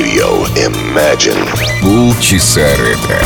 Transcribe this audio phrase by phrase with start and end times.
[0.00, 1.46] Radio Imagine.
[1.82, 3.18] Полчаса ретро.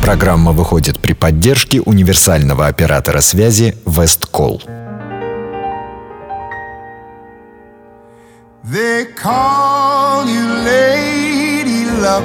[0.00, 4.62] Программа выходит при поддержке универсального оператора связи Весткол.
[8.64, 12.24] They call you Lady Luck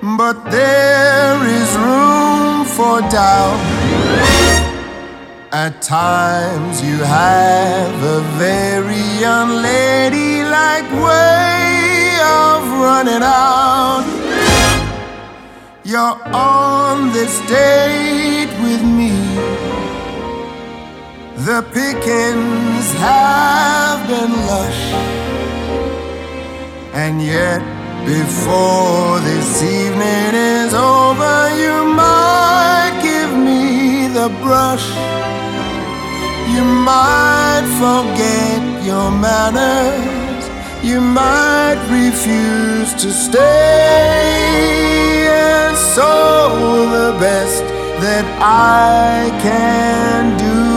[0.00, 3.60] But there is room for doubt
[5.52, 11.73] At times you have a very unladylike way
[12.24, 14.04] of running out.
[15.84, 19.12] You're on this date with me.
[21.48, 24.82] The pickings have been lush,
[26.94, 27.60] and yet
[28.06, 34.86] before this evening is over, you might give me the brush.
[36.54, 40.13] You might forget your manners
[40.84, 43.40] you might refuse to stay.
[45.28, 46.10] And so,
[46.90, 47.64] the best
[48.02, 50.73] that I can do.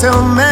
[0.00, 0.49] tell me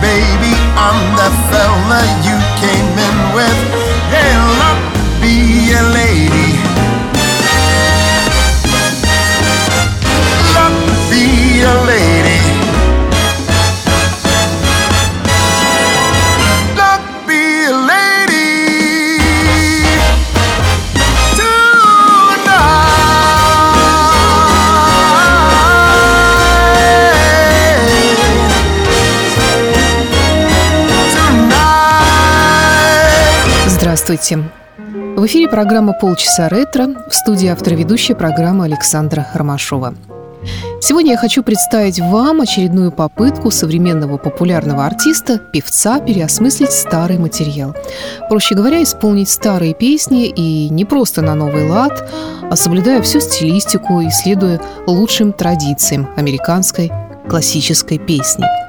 [0.00, 3.79] baby, I'm that fella you came in with.
[34.10, 34.50] Здравствуйте!
[35.16, 39.94] В эфире программа «Полчаса ретро» в студии автор ведущая программы Александра Ромашова.
[40.80, 47.76] Сегодня я хочу представить вам очередную попытку современного популярного артиста, певца, переосмыслить старый материал.
[48.28, 52.10] Проще говоря, исполнить старые песни и не просто на новый лад,
[52.50, 56.90] а соблюдая всю стилистику и следуя лучшим традициям американской
[57.28, 58.44] классической песни–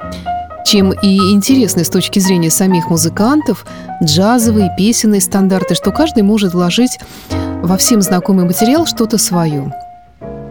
[0.64, 3.66] чем и интересны с точки зрения самих музыкантов
[4.02, 6.98] джазовые песенные стандарты, что каждый может вложить
[7.62, 9.72] во всем знакомый материал что-то свое.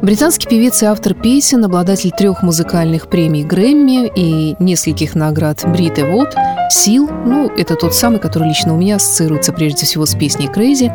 [0.01, 6.03] Британский певец и автор песен, обладатель трех музыкальных премий Грэмми и нескольких наград Брит и
[6.03, 6.35] Вот,
[6.71, 10.91] Сил, ну, это тот самый, который лично у меня ассоциируется прежде всего с песней «Crazy»,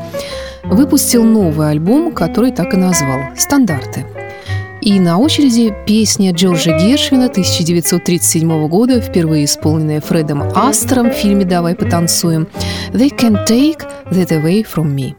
[0.65, 4.07] выпустил новый альбом, который так и назвал «Стандарты».
[4.87, 11.75] И на очереди песня Джорджа Гершвина 1937 года, впервые исполненная Фредом Астером в фильме «Давай
[11.75, 12.47] потанцуем»
[12.93, 15.17] «They can take that away from me».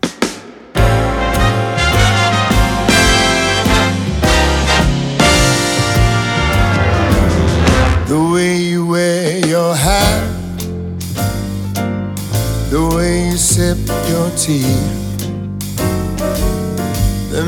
[12.70, 13.78] the way you sip
[14.10, 15.07] your tea.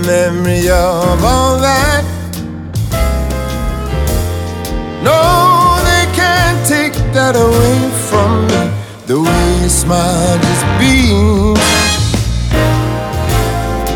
[0.06, 2.04] Memory of all that.
[5.04, 8.72] No, they can't take that away from me.
[9.06, 11.60] The way you smile just beams.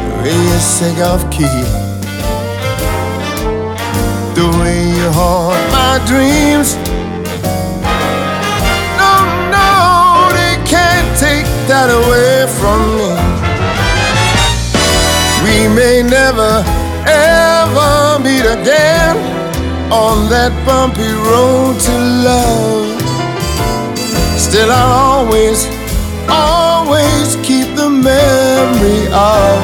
[0.05, 1.63] The way you sing off key.
[4.35, 6.75] The way you haunt my dreams.
[8.99, 9.13] No,
[9.55, 13.22] no, they can't take that away from me.
[15.75, 16.63] May never
[17.07, 19.17] ever meet again
[19.91, 21.95] on that bumpy road to
[22.29, 23.01] love.
[24.37, 25.65] Still, I'll always,
[26.29, 29.57] always keep the memory of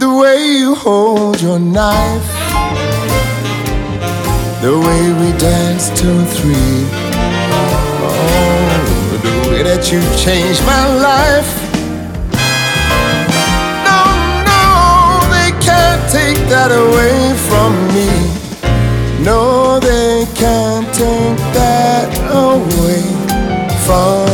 [0.00, 2.26] the way you hold your knife,
[4.62, 6.88] the way we danced till three
[8.02, 11.69] oh, way that you changed my life.
[16.60, 18.10] That away from me.
[19.24, 23.02] No, they can't take that away
[23.86, 24.29] from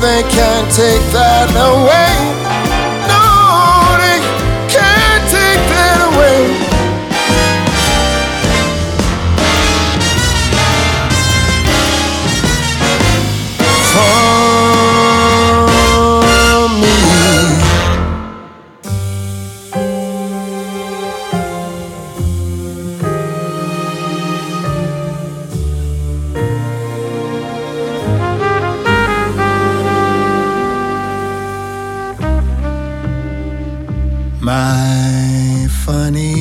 [0.00, 2.27] they can't take that away.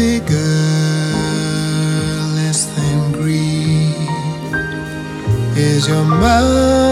[0.00, 1.12] figure
[2.38, 3.92] less than green?
[5.54, 6.89] Is your mouth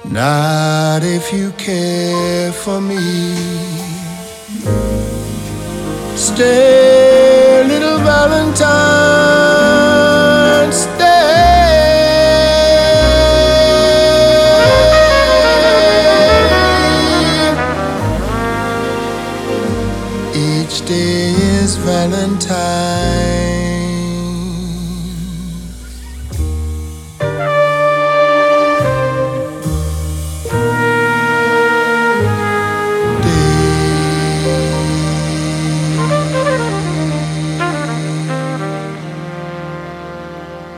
[0.04, 2.98] Not if you care for me.
[6.16, 9.39] Stay, little Valentine,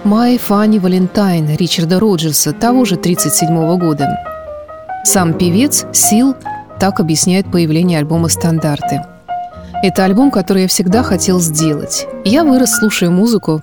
[0.04, 4.08] «My Funny Valentine» Ричарда Роджерса, того же 1937 года.
[5.04, 6.34] Сам певец Сил
[6.80, 9.00] так объясняет появление альбома «Стандарты».
[9.84, 12.08] Это альбом, который я всегда хотел сделать.
[12.24, 13.62] Я вырос, слушая музыку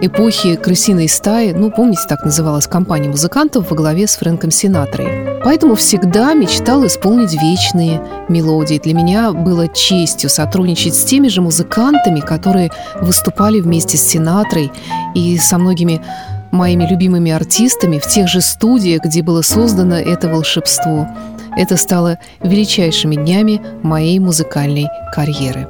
[0.00, 5.40] эпохи «Крысиной стаи», ну, помните, так называлась компания музыкантов во главе с Фрэнком Синатрой.
[5.44, 8.78] Поэтому всегда мечтал исполнить вечные мелодии.
[8.78, 14.70] Для меня было честью сотрудничать с теми же музыкантами, которые выступали вместе с Синатрой
[15.14, 16.02] и со многими
[16.50, 21.08] моими любимыми артистами в тех же студиях, где было создано это волшебство.
[21.56, 25.68] Это стало величайшими днями моей музыкальной карьеры.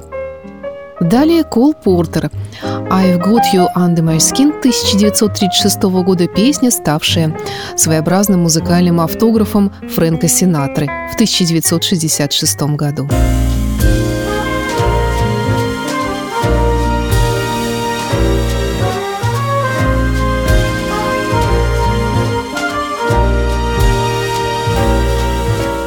[1.01, 2.31] Далее Кол Портер
[2.63, 7.35] «I've Got You Under My Skin» 1936 года песня, ставшая
[7.75, 13.09] своеобразным музыкальным автографом Фрэнка Синатры в 1966 году.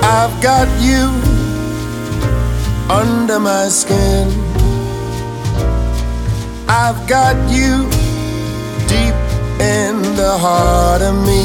[0.01, 1.12] I've got you
[2.89, 4.52] under my skin.
[6.86, 7.90] I've got you
[8.92, 9.16] deep
[9.58, 11.44] in the heart of me.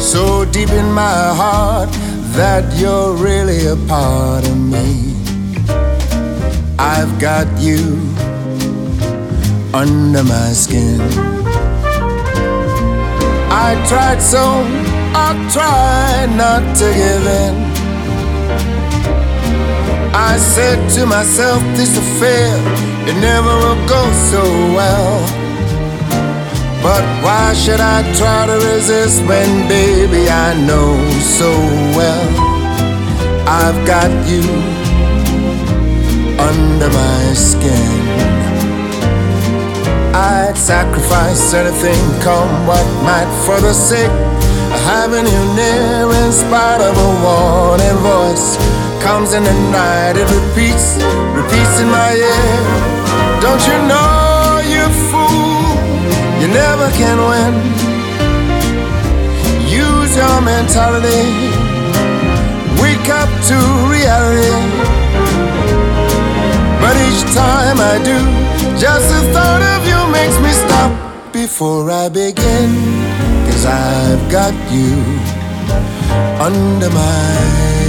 [0.00, 1.88] So deep in my heart
[2.34, 5.14] that you're really a part of me.
[6.76, 8.00] I've got you
[9.72, 11.00] under my skin.
[13.48, 14.44] I tried so,
[15.14, 17.54] I tried not to give in.
[20.12, 24.42] I said to myself, this affair, it never will go so
[24.76, 25.20] well.
[26.82, 30.96] But why should I try to resist when, baby, I know
[31.38, 31.50] so
[31.98, 32.28] well
[33.46, 34.42] I've got you
[36.38, 37.90] under my skin.
[40.14, 44.10] I'd sacrifice anything, come what might, for the sake
[44.90, 46.10] having you near.
[46.24, 48.56] In spite of a warning voice,
[49.02, 50.96] comes in the night, it repeats,
[51.34, 53.02] repeats in my ear.
[53.44, 55.76] Don't you know, you fool,
[56.40, 57.54] you never can win.
[59.68, 61.24] Use your mentality,
[62.80, 63.56] wake up to
[63.90, 64.60] reality.
[66.82, 68.18] But each time I do,
[68.78, 73.31] just the thought of you makes me stop before I begin.
[73.52, 74.96] Cause I've got you
[76.40, 77.81] under my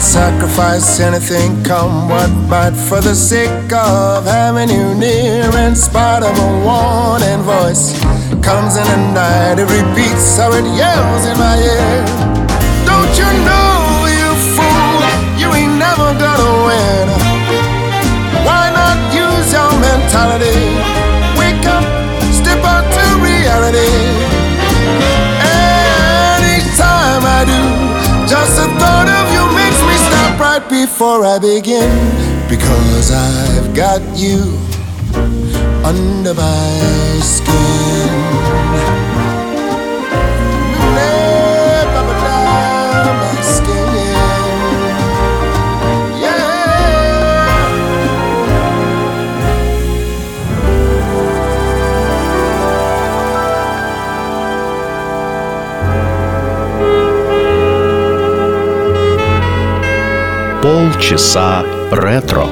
[0.00, 5.50] sacrifice anything, come what might, for the sake of having you near.
[5.66, 7.92] In spite of a warning voice,
[8.40, 12.04] comes in the night, it repeats how it yells in my ear.
[12.88, 15.02] Don't you know, you fool,
[15.40, 17.06] you ain't never gonna win.
[18.46, 20.56] Why not use your mentality?
[21.36, 21.84] Wake up,
[22.32, 24.11] step out to reality.
[30.68, 31.90] Before I begin.
[32.48, 34.58] Because I've got you
[35.84, 38.41] under my skin.
[60.71, 62.47] Полчаса ретро.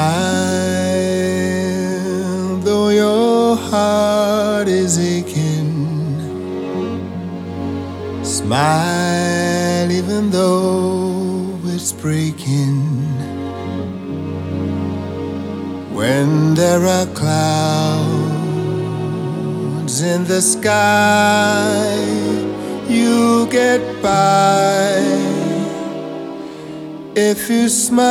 [2.64, 5.72] though your heart is aching.
[8.24, 10.89] Smile, even though
[16.61, 18.11] there are clouds
[20.03, 21.97] in the sky,
[22.87, 25.01] you get by.
[27.17, 28.07] If you smile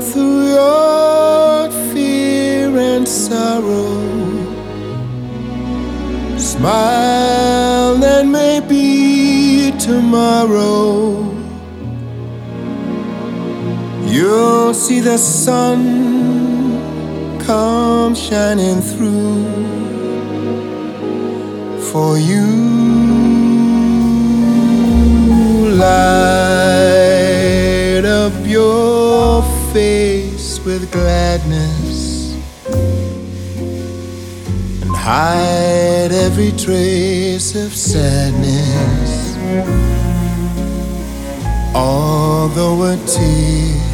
[0.00, 3.98] through your fear and sorrow,
[6.38, 11.24] smile and maybe tomorrow
[14.06, 16.33] you'll see the sun
[17.46, 19.44] come shining through
[21.90, 22.46] for you.
[25.76, 26.94] Light
[28.06, 32.34] up your face with gladness
[34.82, 39.34] and hide every trace of sadness.
[41.74, 43.93] Although a tear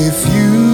[0.00, 0.67] if you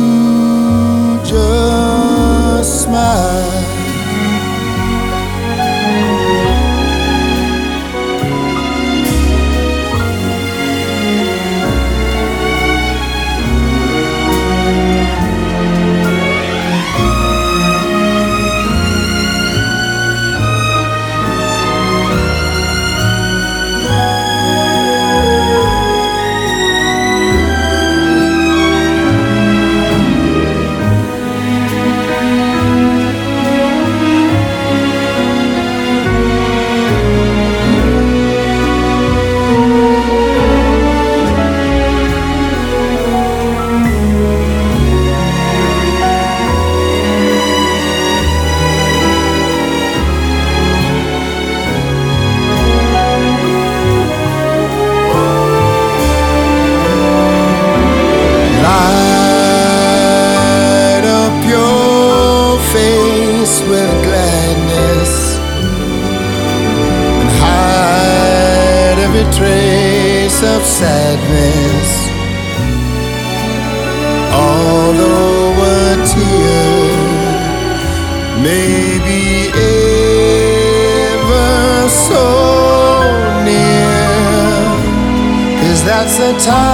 [86.38, 86.73] time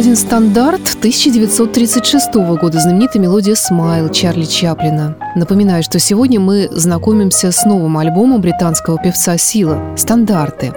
[0.00, 5.14] один стандарт 1936 года, знаменитая мелодия «Смайл» Чарли Чаплина.
[5.36, 10.72] Напоминаю, что сегодня мы знакомимся с новым альбомом британского певца Сила «Стандарты».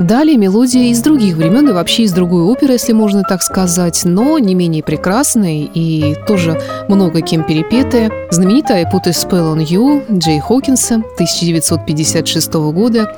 [0.00, 4.38] Далее мелодия из других времен и вообще из другой оперы, если можно так сказать, но
[4.38, 6.58] не менее прекрасная и тоже
[6.88, 8.10] много кем перепетая.
[8.30, 13.14] Знаменитая «I put a spell on you» Джей Хокинса 1956 года.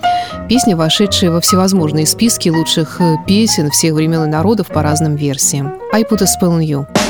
[0.48, 5.74] Песня, вошедшая во всевозможные списки лучших э, песен всех времен и народов по разным версиям.
[5.92, 7.01] «I put a spell on you».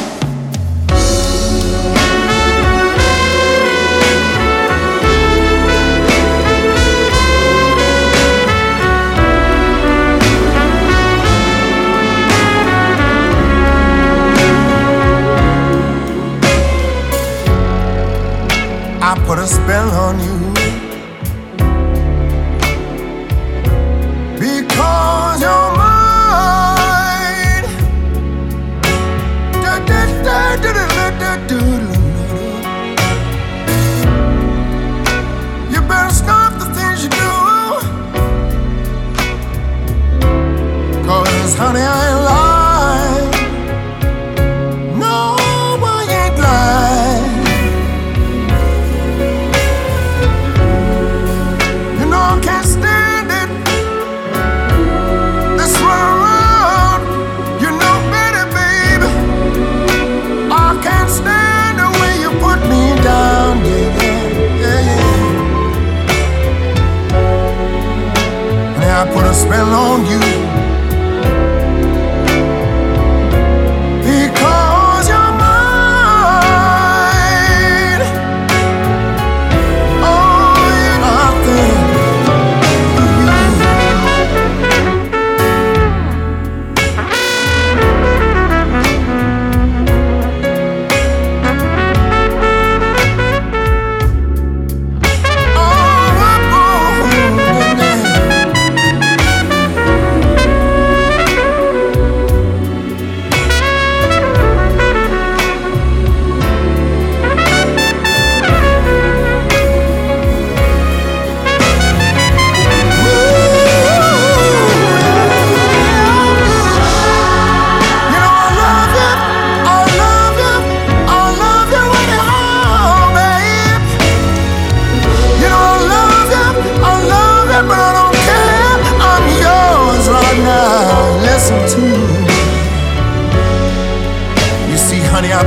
[69.02, 70.51] I put a spell on you.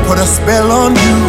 [0.08, 1.24] Put a spell on you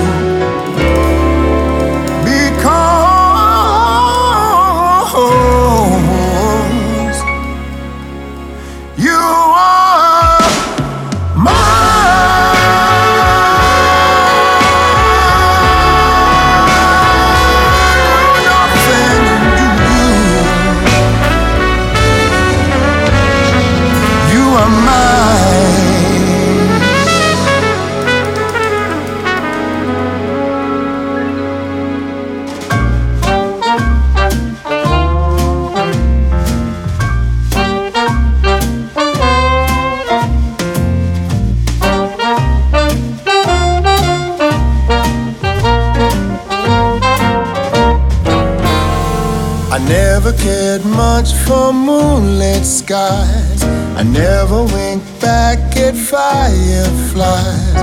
[54.30, 57.74] never wink back at fireflies.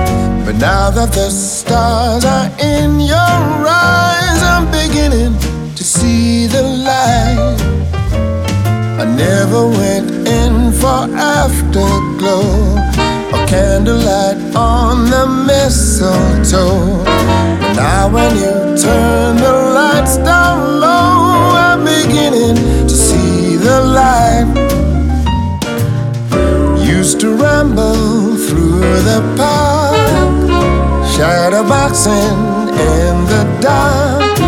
[0.44, 3.40] But now that the stars are in your
[3.88, 5.32] eyes, I'm beginning
[5.78, 7.58] to see the light.
[9.02, 11.00] I never went in for
[11.40, 12.48] afterglow
[13.32, 17.04] or candlelight on the mistletoe.
[17.80, 18.54] Now when you
[18.84, 22.56] turn the lights down low, I'm beginning
[22.90, 24.73] to see the light
[27.04, 29.94] used to ramble through the park,
[31.14, 32.36] shadow boxing
[32.96, 34.38] in the dark.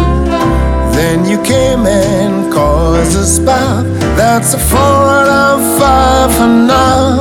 [0.97, 3.85] Then you came and caused a spark.
[4.17, 7.21] That's a four out of five for now.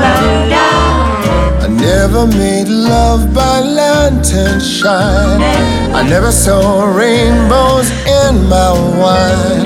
[1.65, 5.41] I never made love by lantern shine.
[5.99, 7.91] I never saw rainbows
[8.23, 8.71] in my
[9.01, 9.65] wine.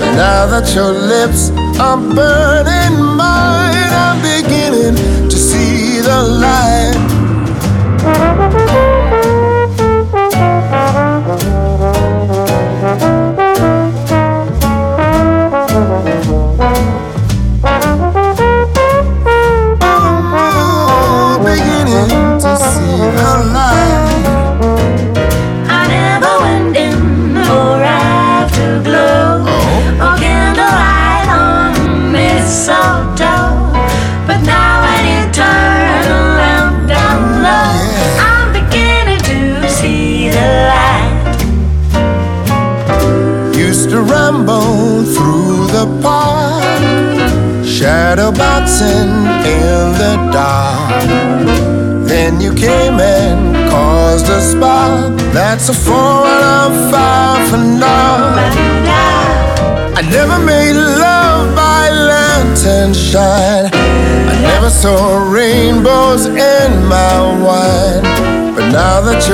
[0.00, 3.43] But now that your lips are burning mine,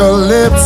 [0.00, 0.59] your lips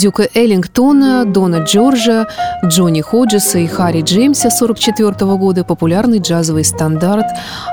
[0.00, 2.26] Дюка Эллингтона, Дона Джорджа,
[2.64, 7.26] Джонни Ходжеса и Харри Джеймса 1944 года популярный джазовый стандарт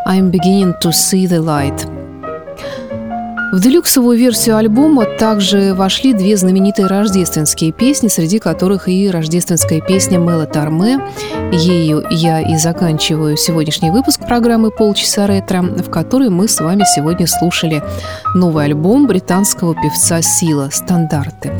[0.05, 1.96] «I'm beginning to see the light».
[3.49, 10.19] В делюксовую версию альбома также вошли две знаменитые рождественские песни, среди которых и рождественская песня
[10.19, 10.99] Мэла Тарме.
[11.53, 17.25] Ею я и заканчиваю сегодняшний выпуск программы «Полчаса ретро», в которой мы с вами сегодня
[17.25, 17.81] слушали
[18.35, 21.51] новый альбом британского певца Сила «Стандарты».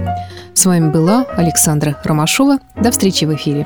[0.53, 2.57] С вами была Александра Ромашова.
[2.75, 3.65] До встречи в эфире.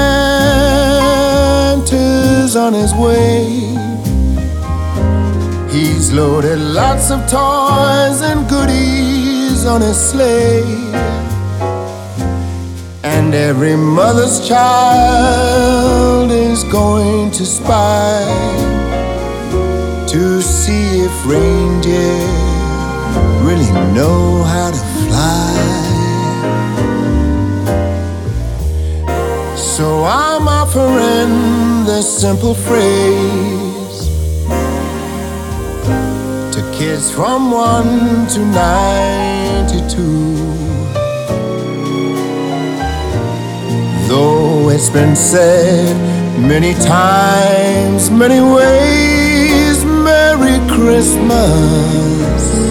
[2.61, 3.43] on his way.
[5.75, 10.63] He's loaded lots of toys and goodies on his sleigh.
[13.03, 18.21] And every mother's child is going to spy
[20.13, 22.27] to see if reindeer
[23.47, 25.81] really know how to fly.
[29.55, 34.07] So I'm off offering this simple phrase
[36.53, 40.35] to kids from 1 to 92.
[44.07, 45.95] Though it's been said
[46.39, 52.70] many times, many ways, Merry Christmas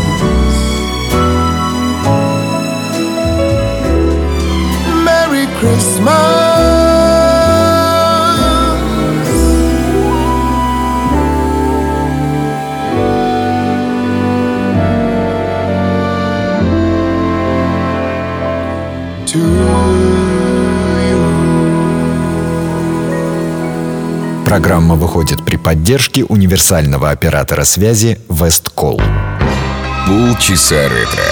[24.51, 28.99] Программа выходит при поддержке универсального оператора связи Весткол.
[30.05, 31.23] Полчаса ретро.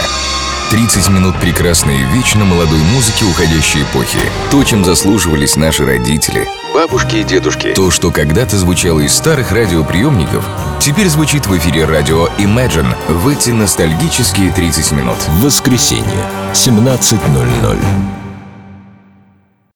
[0.70, 4.20] 30 минут прекрасной и вечно молодой музыки уходящей эпохи.
[4.52, 6.48] То, чем заслуживались наши родители.
[6.74, 7.74] Бабушки и дедушки.
[7.74, 10.48] То, что когда-то звучало из старых радиоприемников,
[10.80, 15.18] теперь звучит в эфире радио Imagine в эти ностальгические 30 минут.
[15.42, 18.19] Воскресенье, 17.00.